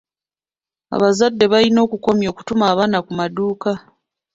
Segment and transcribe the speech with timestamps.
[0.95, 3.71] Abazadde balina okukomya okutuma abaana ku maduuka.